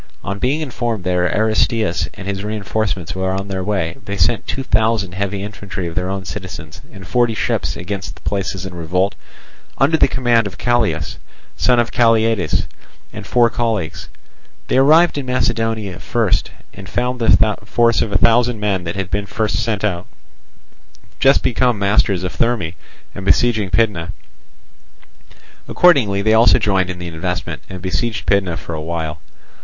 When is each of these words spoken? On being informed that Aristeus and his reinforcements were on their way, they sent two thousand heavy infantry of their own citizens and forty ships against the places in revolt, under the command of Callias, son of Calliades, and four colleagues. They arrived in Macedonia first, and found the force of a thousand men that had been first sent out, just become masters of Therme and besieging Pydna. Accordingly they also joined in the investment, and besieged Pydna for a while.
On 0.23 0.39
being 0.39 0.61
informed 0.61 1.03
that 1.03 1.11
Aristeus 1.35 2.07
and 2.15 2.27
his 2.27 2.43
reinforcements 2.43 3.13
were 3.13 3.29
on 3.29 3.49
their 3.49 3.63
way, 3.63 3.97
they 4.03 4.17
sent 4.17 4.47
two 4.47 4.63
thousand 4.63 5.11
heavy 5.11 5.43
infantry 5.43 5.85
of 5.85 5.93
their 5.93 6.09
own 6.09 6.25
citizens 6.25 6.81
and 6.91 7.05
forty 7.05 7.35
ships 7.35 7.77
against 7.77 8.15
the 8.15 8.21
places 8.21 8.65
in 8.65 8.73
revolt, 8.73 9.13
under 9.77 9.97
the 9.97 10.07
command 10.07 10.47
of 10.47 10.57
Callias, 10.57 11.19
son 11.55 11.77
of 11.79 11.91
Calliades, 11.91 12.65
and 13.13 13.27
four 13.27 13.47
colleagues. 13.51 14.09
They 14.69 14.77
arrived 14.77 15.19
in 15.19 15.27
Macedonia 15.27 15.99
first, 15.99 16.49
and 16.73 16.89
found 16.89 17.19
the 17.21 17.57
force 17.63 18.01
of 18.01 18.11
a 18.11 18.17
thousand 18.17 18.59
men 18.59 18.85
that 18.85 18.95
had 18.95 19.11
been 19.11 19.27
first 19.27 19.57
sent 19.59 19.83
out, 19.83 20.07
just 21.19 21.43
become 21.43 21.77
masters 21.77 22.23
of 22.23 22.35
Therme 22.35 22.73
and 23.13 23.23
besieging 23.23 23.69
Pydna. 23.69 24.13
Accordingly 25.67 26.23
they 26.23 26.33
also 26.33 26.57
joined 26.57 26.89
in 26.89 26.97
the 26.97 27.07
investment, 27.07 27.61
and 27.69 27.83
besieged 27.83 28.25
Pydna 28.25 28.57
for 28.57 28.73
a 28.73 28.81
while. 28.81 29.21